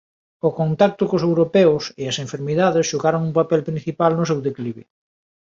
[0.47, 4.83] O contacto cos europeos e as enfermidades xogaron un papel principal no seu declive.